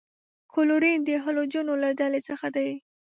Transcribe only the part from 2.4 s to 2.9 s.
دی.